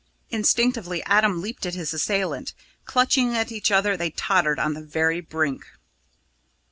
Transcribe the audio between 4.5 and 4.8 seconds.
on